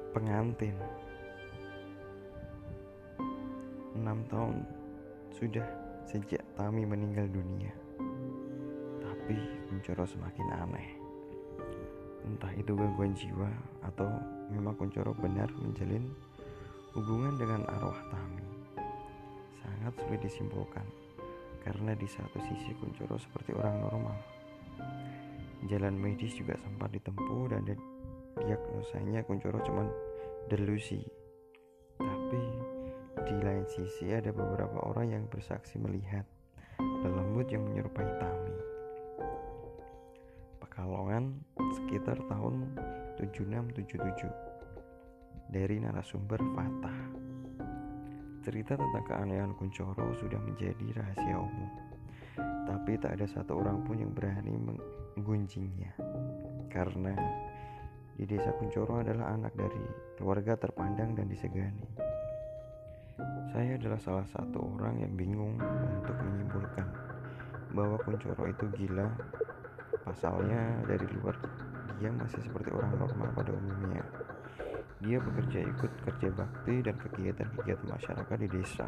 Pengantin 0.10 0.76
tahun 4.30 4.64
sudah 5.36 5.66
sejak 6.06 6.42
Tami 6.56 6.86
meninggal 6.86 7.28
dunia. 7.30 7.74
Tapi 9.04 9.36
Kuncoro 9.68 10.06
semakin 10.06 10.48
aneh. 10.54 10.90
Entah 12.26 12.54
itu 12.56 12.72
gangguan 12.78 13.12
jiwa 13.18 13.50
atau 13.84 14.08
memang 14.54 14.78
Kuncoro 14.78 15.12
benar 15.18 15.50
menjalin 15.60 16.08
hubungan 16.94 17.36
dengan 17.38 17.66
arwah 17.70 18.00
Tami 18.10 18.48
sangat 19.60 19.94
sulit 20.02 20.22
disimpulkan 20.26 20.86
karena 21.62 21.94
di 21.94 22.08
satu 22.10 22.42
sisi 22.50 22.74
Kuncoro 22.82 23.22
seperti 23.22 23.54
orang 23.54 23.78
normal 23.84 24.18
Jalan 25.68 26.00
medis 26.00 26.32
juga 26.40 26.56
sempat 26.64 26.88
ditempuh 26.96 27.52
dan 27.52 27.68
diagnosanya 28.40 29.28
Kuncoro 29.28 29.60
cuma 29.68 29.84
delusi. 30.48 31.04
Di 33.30 33.38
lain 33.38 33.62
sisi 33.70 34.10
ada 34.10 34.34
beberapa 34.34 34.90
orang 34.90 35.14
yang 35.14 35.30
bersaksi 35.30 35.78
melihat 35.78 36.26
lembut 37.06 37.46
yang 37.54 37.62
menyerupai 37.62 38.10
Tami. 38.18 38.58
Pekalongan 40.58 41.38
sekitar 41.78 42.18
tahun 42.26 42.74
7677 43.22 45.54
dari 45.54 45.78
narasumber 45.78 46.42
Fatah. 46.58 47.00
Cerita 48.42 48.74
tentang 48.74 49.06
keanehan 49.06 49.54
Kuncoro 49.54 50.10
sudah 50.18 50.42
menjadi 50.42 50.90
rahasia 50.98 51.38
umum, 51.38 51.70
tapi 52.66 52.98
tak 52.98 53.14
ada 53.14 53.30
satu 53.30 53.62
orang 53.62 53.86
pun 53.86 54.02
yang 54.02 54.10
berani 54.10 54.58
menggunjingnya 54.58 55.94
karena 56.74 57.14
di 58.18 58.26
desa 58.26 58.50
Kuncoro 58.58 59.06
adalah 59.06 59.38
anak 59.38 59.54
dari 59.54 59.86
keluarga 60.18 60.58
terpandang 60.58 61.14
dan 61.14 61.30
disegani. 61.30 61.99
Saya 63.50 63.82
adalah 63.82 63.98
salah 63.98 64.28
satu 64.30 64.62
orang 64.78 65.02
yang 65.02 65.14
bingung 65.18 65.58
untuk 65.58 66.14
menyimpulkan 66.22 66.86
bahwa 67.74 67.98
Kuncoro 68.06 68.46
itu 68.46 68.70
gila. 68.78 69.10
Pasalnya 70.06 70.86
dari 70.86 71.10
luar 71.18 71.34
dia 71.98 72.14
masih 72.14 72.46
seperti 72.46 72.70
orang 72.70 72.94
normal 73.02 73.34
pada 73.34 73.50
umumnya. 73.50 74.06
Dia 75.02 75.18
bekerja 75.18 75.66
ikut 75.66 75.92
kerja 76.06 76.30
bakti 76.30 76.86
dan 76.86 76.94
kegiatan-kegiatan 77.02 77.90
masyarakat 77.90 78.38
di 78.38 78.50
desa. 78.54 78.86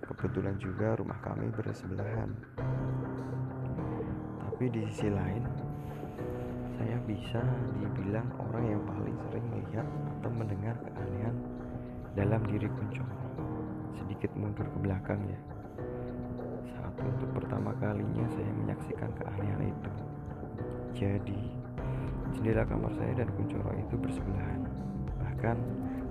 Kebetulan 0.00 0.56
juga 0.56 0.96
rumah 0.96 1.20
kami 1.20 1.52
bersebelahan. 1.52 2.32
Tapi 4.48 4.64
di 4.72 4.80
sisi 4.88 5.12
lain, 5.12 5.44
saya 6.80 6.96
bisa 7.04 7.44
dibilang 7.76 8.32
orang 8.48 8.64
yang 8.64 8.82
paling 8.88 9.16
sering 9.28 9.44
melihat 9.52 9.84
atau 10.16 10.30
mendengar 10.32 10.72
keanehan 10.88 11.36
dalam 12.16 12.40
diri 12.48 12.72
Kuncoro 12.72 13.27
sedikit 14.18 14.34
mundur 14.34 14.66
ke 14.66 14.78
belakang 14.82 15.22
ya. 15.30 15.40
Saat 16.74 16.98
untuk 17.06 17.38
pertama 17.38 17.70
kalinya 17.78 18.26
saya 18.34 18.50
menyaksikan 18.50 19.14
keanehan 19.14 19.70
itu. 19.70 19.92
Jadi, 20.90 21.38
jendela 22.34 22.66
kamar 22.66 22.90
saya 22.98 23.14
dan 23.14 23.30
Kuncoro 23.38 23.70
itu 23.78 23.94
bersebelahan, 23.94 24.66
bahkan 25.22 25.54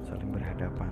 saling 0.08 0.32
berhadapan. 0.32 0.88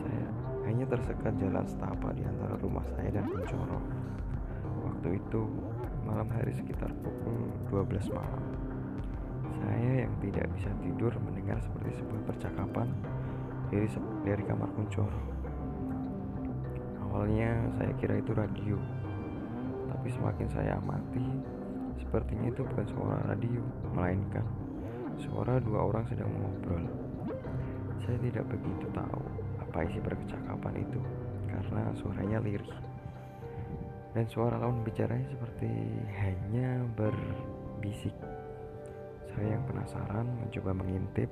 Saya 0.00 0.24
hanya 0.64 0.88
tersekat 0.88 1.36
jalan 1.36 1.68
setapak 1.68 2.16
di 2.16 2.24
antara 2.24 2.56
rumah 2.56 2.88
saya 2.96 3.20
dan 3.20 3.28
Kuncoro. 3.28 3.84
Waktu 4.80 5.20
itu 5.20 5.44
malam 6.08 6.32
hari 6.32 6.56
sekitar 6.56 6.88
pukul 7.04 7.52
12 7.68 8.16
malam. 8.16 8.44
Saya 9.60 10.08
yang 10.08 10.12
tidak 10.24 10.48
bisa 10.56 10.72
tidur 10.80 11.12
mendengar 11.20 11.60
seperti 11.60 12.00
sebuah 12.00 12.32
percakapan 12.32 12.88
dari 13.68 13.92
dari 14.24 14.42
kamar 14.48 14.72
Kuncoro. 14.72 15.33
Awalnya 17.14 17.70
saya 17.78 17.94
kira 18.02 18.18
itu 18.18 18.34
radio, 18.34 18.74
tapi 19.86 20.10
semakin 20.10 20.50
saya 20.50 20.82
amati, 20.82 21.22
sepertinya 22.02 22.50
itu 22.50 22.66
bukan 22.66 22.86
suara 22.90 23.22
radio, 23.30 23.62
melainkan 23.94 24.42
suara 25.22 25.62
dua 25.62 25.94
orang 25.94 26.02
sedang 26.10 26.26
mengobrol. 26.26 26.82
Saya 28.02 28.18
tidak 28.18 28.50
begitu 28.50 28.90
tahu 28.90 29.22
apa 29.62 29.86
isi 29.86 30.02
percakapan 30.02 30.74
itu 30.82 31.00
karena 31.46 31.82
suaranya 31.94 32.38
lirih. 32.42 32.74
Dan 34.14 34.26
suara 34.30 34.58
lawan 34.58 34.82
bicaranya 34.82 35.26
seperti 35.30 35.70
hanya 36.18 36.82
berbisik. 36.98 38.14
Saya 39.30 39.58
yang 39.58 39.62
penasaran 39.70 40.26
mencoba 40.38 40.70
mengintip, 40.70 41.30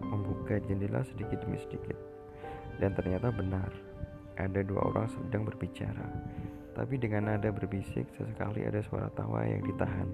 membuka 0.00 0.56
jendela 0.64 1.04
sedikit 1.04 1.40
demi 1.44 1.60
sedikit. 1.60 1.96
Dan 2.80 2.96
ternyata 2.96 3.28
benar, 3.28 3.68
ada 4.40 4.60
dua 4.64 4.80
orang 4.92 5.08
sedang 5.12 5.44
berbicara, 5.44 6.08
tapi 6.72 6.96
dengan 6.96 7.28
nada 7.28 7.52
berbisik 7.52 8.08
sesekali 8.16 8.64
ada 8.64 8.80
suara 8.84 9.12
tawa 9.12 9.44
yang 9.44 9.60
ditahan. 9.64 10.08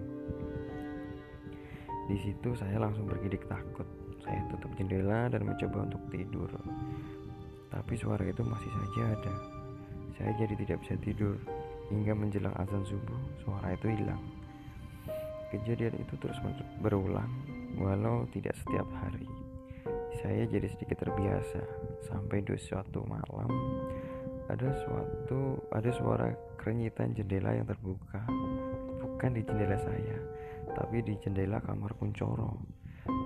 Di 2.09 2.17
situ 2.25 2.57
saya 2.57 2.81
langsung 2.81 3.05
bergidik 3.05 3.45
takut. 3.47 3.85
Saya 4.25 4.41
tutup 4.49 4.73
jendela 4.81 5.29
dan 5.29 5.45
mencoba 5.45 5.87
untuk 5.87 6.03
tidur. 6.09 6.49
Tapi 7.69 7.95
suara 8.01 8.25
itu 8.25 8.41
masih 8.41 8.73
saja 8.73 9.03
ada. 9.13 9.35
Saya 10.17 10.33
jadi 10.41 10.55
tidak 10.57 10.83
bisa 10.83 10.97
tidur 11.05 11.37
hingga 11.93 12.17
menjelang 12.17 12.57
azan 12.59 12.83
subuh, 12.89 13.21
suara 13.45 13.77
itu 13.77 13.93
hilang. 13.93 14.21
Kejadian 15.53 15.97
itu 16.01 16.17
terus 16.21 16.37
berulang, 16.81 17.31
walau 17.77 18.25
tidak 18.33 18.57
setiap 18.57 18.89
hari. 19.05 19.25
Saya 20.19 20.51
jadi 20.51 20.67
sedikit 20.67 21.07
terbiasa. 21.07 21.63
Sampai 22.03 22.43
di 22.43 22.59
suatu 22.59 23.07
malam 23.07 23.51
ada 24.51 24.75
suatu 24.83 25.63
ada 25.71 25.91
suara 25.95 26.35
kerenyitan 26.59 27.15
jendela 27.15 27.55
yang 27.55 27.71
terbuka. 27.71 28.27
Bukan 28.99 29.31
di 29.39 29.47
jendela 29.47 29.79
saya 29.79 30.19
tapi 30.75 31.07
di 31.07 31.15
jendela 31.23 31.63
kamar 31.63 31.95
kuncoro. 32.03 32.59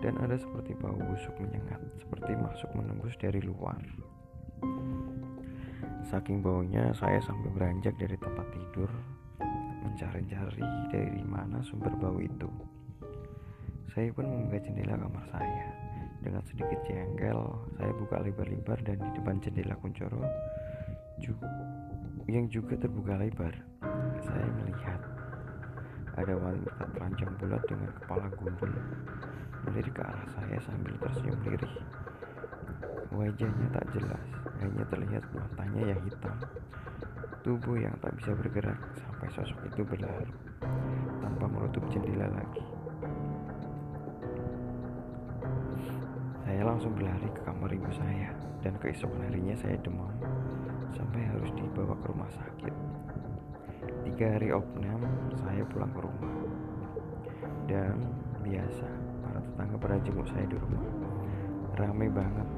Dan 0.04 0.20
ada 0.20 0.36
seperti 0.36 0.76
bau 0.78 0.94
busuk 0.94 1.34
menyengat 1.40 1.80
seperti 1.98 2.36
masuk 2.38 2.70
menembus 2.76 3.16
dari 3.18 3.40
luar. 3.40 3.80
Saking 6.06 6.44
baunya 6.44 6.92
saya 6.92 7.18
sampai 7.24 7.50
beranjak 7.56 7.96
dari 7.96 8.14
tempat 8.20 8.46
tidur 8.52 8.90
mencari-cari 9.82 10.62
dari 10.92 11.22
mana 11.24 11.64
sumber 11.64 11.94
bau 11.96 12.20
itu. 12.20 12.46
Saya 13.90 14.12
pun 14.12 14.28
membuka 14.28 14.60
jendela 14.60 14.94
kamar 15.00 15.24
saya 15.32 15.91
dengan 16.22 16.42
sedikit 16.46 16.78
jengkel 16.86 17.38
saya 17.76 17.92
buka 17.98 18.22
lebar-lebar 18.22 18.78
dan 18.86 18.96
di 19.02 19.10
depan 19.18 19.42
jendela 19.42 19.74
kuncoro 19.82 20.22
yang 22.30 22.46
juga 22.48 22.78
terbuka 22.78 23.18
lebar. 23.18 23.52
Saya 24.22 24.46
melihat 24.62 25.00
ada 26.14 26.34
wanita 26.38 26.84
telanjang 26.94 27.32
bulat 27.36 27.62
dengan 27.66 27.90
kepala 27.98 28.26
gundul 28.38 28.72
melirik 29.68 29.94
ke 29.94 30.02
arah 30.02 30.26
saya 30.34 30.58
sambil 30.64 30.94
tersenyum 31.02 31.38
lirih. 31.46 31.74
Wajahnya 33.12 33.66
tak 33.76 33.86
jelas, 33.92 34.26
hanya 34.58 34.84
terlihat 34.88 35.24
matanya 35.36 35.82
yang 35.92 36.00
hitam. 36.08 36.36
Tubuh 37.42 37.76
yang 37.76 37.94
tak 38.00 38.14
bisa 38.16 38.32
bergerak 38.32 38.78
sampai 38.96 39.28
sosok 39.34 39.60
itu 39.68 39.82
berlalu 39.84 40.30
tanpa 41.20 41.44
menutup 41.50 41.84
jendela 41.90 42.30
lagi. 42.32 42.81
Saya 46.52 46.68
langsung 46.68 46.92
berlari 46.92 47.32
ke 47.32 47.40
kamar 47.48 47.72
ibu 47.72 47.88
saya 47.96 48.28
dan 48.60 48.76
keesokan 48.76 49.24
harinya 49.24 49.56
saya 49.56 49.72
demam 49.80 50.12
sampai 50.92 51.24
harus 51.32 51.48
dibawa 51.56 51.96
ke 51.96 52.12
rumah 52.12 52.28
sakit. 52.28 52.74
Tiga 54.04 54.36
hari 54.36 54.52
opnam, 54.52 55.00
saya 55.32 55.64
pulang 55.72 55.88
ke 55.96 56.04
rumah. 56.04 56.34
Dan 57.64 58.04
biasa, 58.44 58.84
para 59.24 59.40
tetangga 59.40 59.76
pada 59.80 59.96
jenguk 60.04 60.28
saya 60.28 60.44
di 60.44 60.60
rumah. 60.60 60.84
Ramai 61.80 62.12
banget 62.12 62.48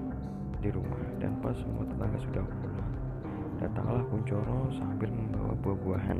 di 0.59 0.75
rumah 0.75 1.05
dan 1.23 1.39
pas 1.39 1.55
semua 1.55 1.87
tetangga 1.87 2.19
sudah 2.19 2.43
pulang, 2.51 2.93
datanglah 3.63 4.03
Kuncoro 4.11 4.75
sambil 4.75 5.15
membawa 5.15 5.55
buah-buahan. 5.63 6.19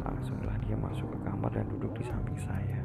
Langsunglah 0.00 0.56
dia 0.64 0.80
masuk 0.80 1.12
ke 1.12 1.18
kamar 1.28 1.52
dan 1.52 1.68
duduk 1.68 1.92
di 2.00 2.08
samping 2.08 2.40
saya. 2.40 2.80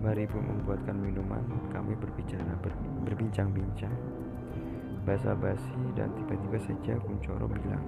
Sembari 0.00 0.24
ibu 0.24 0.40
membuatkan 0.40 0.96
minuman, 0.96 1.44
kami 1.76 1.92
berbicara 1.92 2.56
ber, 2.64 2.72
berbincang-bincang. 3.04 3.92
Basa-basi 5.04 5.76
dan 5.92 6.08
tiba-tiba 6.16 6.56
saja 6.56 6.96
Kuncoro 7.04 7.44
bilang 7.44 7.84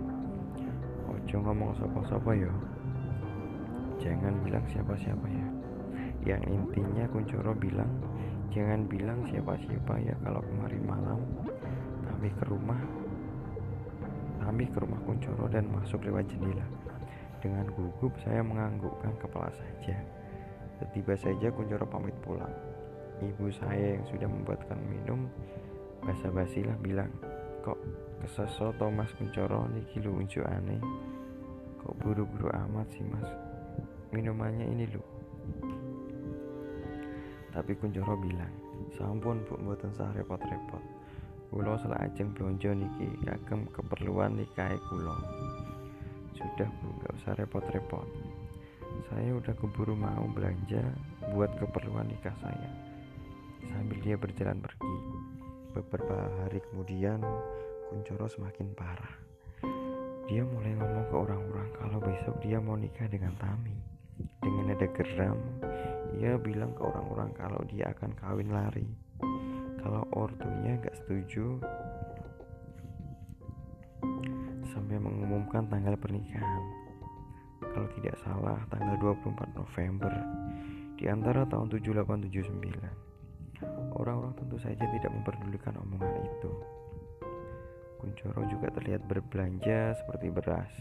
Ojo 1.09 1.37
ngomong 1.40 1.72
sopo-sopo 1.72 2.37
yo. 2.37 2.53
Jangan 3.96 4.44
bilang 4.44 4.61
siapa-siapa 4.68 5.25
ya. 5.25 5.46
Yang 6.37 6.53
intinya 6.53 7.09
Kuncoro 7.09 7.57
bilang 7.57 7.88
Jangan 8.53 8.85
bilang 8.92 9.25
siapa-siapa 9.33 9.96
ya 10.05 10.12
kalau 10.20 10.44
kemarin 10.44 10.85
malam 10.85 11.16
Kami 12.12 12.29
ke 12.29 12.44
rumah 12.44 12.81
Kami 14.37 14.68
ke 14.68 14.77
rumah 14.85 15.01
Kuncoro 15.09 15.48
dan 15.48 15.64
masuk 15.72 16.05
lewat 16.05 16.29
jendela. 16.29 16.68
Dengan 17.40 17.72
gugup 17.72 18.12
saya 18.20 18.44
menganggukkan 18.44 19.16
kepala 19.16 19.48
saja 19.57 19.96
Tiba 20.90 21.14
saja 21.14 21.49
Kuncoro 21.55 21.87
pamit 21.87 22.16
pulang. 22.18 22.51
Ibu 23.23 23.55
saya 23.55 23.95
yang 23.95 24.05
sudah 24.11 24.27
membuatkan 24.27 24.79
minum 24.90 25.31
basa-basi 26.03 26.66
lah 26.66 26.75
bilang 26.83 27.11
kok 27.62 27.79
keseso 28.18 28.75
Thomas 28.75 29.14
Kuncoro 29.14 29.71
niki 29.71 30.03
lu 30.03 30.18
aneh. 30.42 30.83
Kok 31.83 31.95
buru-buru 32.03 32.51
amat 32.51 32.90
sih 32.90 33.07
mas? 33.07 33.31
Minumannya 34.11 34.66
ini 34.66 34.87
lu 34.90 35.03
tapi 37.53 37.77
Kuncoro 37.77 38.16
bilang 38.16 38.51
sampun 38.97 39.45
bu 39.45 39.61
mboten 39.61 39.92
sah 39.92 40.09
repot-repot. 40.16 40.81
Kulo 41.53 41.77
salah 41.77 42.01
ajeng 42.09 42.33
blonjo 42.33 42.73
niki 42.73 43.12
kagem 43.29 43.68
keperluan 43.77 44.40
nikahe 44.40 44.81
kulo 44.88 45.12
sudah 46.33 46.64
bu 46.81 46.88
gak 47.05 47.12
usah 47.21 47.33
repot-repot 47.37 48.09
Saya 49.11 49.35
udah 49.35 49.55
keburu 49.59 49.99
mau 49.99 50.27
belanja 50.31 50.83
buat 51.35 51.51
keperluan 51.59 52.07
nikah 52.07 52.35
saya. 52.38 52.71
Sambil 53.73 53.99
dia 54.05 54.15
berjalan 54.15 54.62
pergi. 54.62 54.97
Beberapa 55.73 56.29
hari 56.45 56.61
kemudian, 56.71 57.25
Kuncoro 57.88 58.25
semakin 58.29 58.73
parah. 58.73 59.15
Dia 60.31 60.47
mulai 60.49 60.73
ngomong 60.79 61.07
ke 61.11 61.17
orang-orang 61.19 61.69
kalau 61.77 61.99
besok 62.01 62.37
dia 62.41 62.57
mau 62.57 62.79
nikah 62.79 63.05
dengan 63.11 63.37
Tami. 63.37 63.77
Dengan 64.41 64.73
nada 64.73 64.88
geram, 64.97 65.38
ia 66.17 66.38
bilang 66.41 66.73
ke 66.73 66.83
orang-orang 66.85 67.31
kalau 67.35 67.61
dia 67.69 67.91
akan 67.93 68.17
kawin 68.17 68.49
lari. 68.49 68.88
Kalau 69.83 70.07
ortunya 70.15 70.79
gak 70.79 70.95
setuju, 71.05 71.59
sampai 74.73 74.97
mengumumkan 74.97 75.69
tanggal 75.69 75.93
pernikahan. 76.01 76.82
Kalau 77.72 77.88
tidak 77.96 78.20
salah, 78.20 78.61
tanggal 78.68 79.00
24 79.00 79.56
November 79.56 80.12
di 81.00 81.08
antara 81.08 81.48
tahun 81.48 81.72
7879. 81.72 83.96
Orang-orang 83.96 84.37
tentu 84.37 84.61
saja 84.61 84.85
tidak 84.85 85.08
memperdulikan 85.08 85.80
omongan 85.80 86.20
itu. 86.20 86.52
Kuncoro 87.96 88.44
juga 88.50 88.68
terlihat 88.76 89.08
berbelanja 89.08 89.94
seperti 89.94 90.26
beras, 90.35 90.74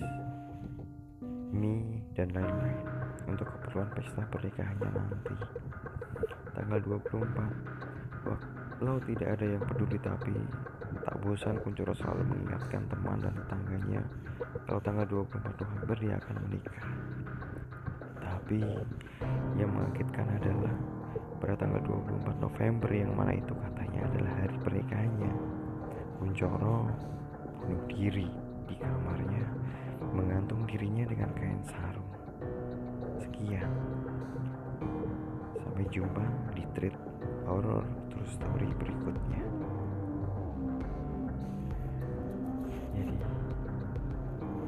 mie, 1.54 2.02
dan 2.18 2.34
lain-lain 2.34 2.82
untuk 3.30 3.46
keperluan 3.46 3.94
pesta 3.94 4.26
pernikahannya 4.28 4.90
nanti. 4.90 5.38
Tanggal 6.58 6.82
24, 6.84 8.26
walau 8.28 8.98
tidak 9.08 9.40
ada 9.40 9.46
yang 9.46 9.64
peduli 9.64 9.96
tapi 10.02 10.34
tak 11.12 11.20
bosan 11.28 11.60
Kuncoro 11.60 11.92
selalu 11.92 12.24
mengingatkan 12.24 12.88
teman 12.88 13.20
dan 13.20 13.36
tetangganya 13.36 14.00
kalau 14.64 14.80
tanggal 14.80 15.04
24 15.28 15.60
November 15.60 15.96
dia 16.00 16.16
akan 16.24 16.36
menikah. 16.48 16.88
Tapi 18.24 18.64
yang 19.60 19.76
mengagetkan 19.76 20.24
adalah 20.40 20.72
pada 21.44 21.60
tanggal 21.60 21.84
24 21.84 22.40
November 22.40 22.90
yang 22.96 23.12
mana 23.12 23.36
itu 23.36 23.52
katanya 23.52 24.08
adalah 24.08 24.32
hari 24.40 24.58
pernikahannya. 24.64 25.34
Kuncoro 26.16 26.88
bunuh 27.60 27.84
diri 27.92 28.32
di 28.72 28.76
kamarnya, 28.80 29.46
mengantung 30.16 30.64
dirinya 30.64 31.04
dengan 31.12 31.28
kain 31.36 31.60
sarung. 31.68 32.12
Sekian. 33.20 33.68
Sampai 35.60 35.84
jumpa 35.92 36.24
di 36.56 36.64
treat 36.72 36.96
horror 37.44 37.84
terus 38.08 38.32
story 38.40 38.72
berikutnya. 38.80 39.44
Jadi 42.96 43.16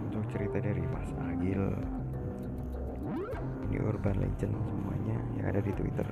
untuk 0.10 0.24
cerita 0.32 0.58
dari 0.60 0.84
Mas 0.88 1.10
Agil 1.28 1.64
ini 3.68 3.78
urban 3.82 4.16
legend 4.22 4.54
semuanya 4.70 5.18
yang 5.40 5.46
ada 5.50 5.62
di 5.64 5.72
Twitter. 5.74 6.08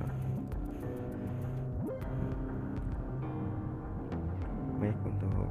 Baik 4.82 4.98
untuk 5.06 5.46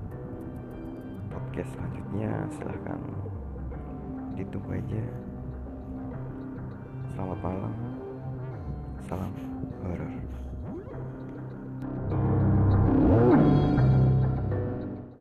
podcast 1.32 1.71
selanjutnya 1.71 2.32
silahkan 2.52 3.02
ditunggu 4.36 4.76
aja. 4.76 5.04
Selamat 7.15 7.39
malam. 7.39 7.76
Salam 9.08 9.32
horor. 9.84 10.41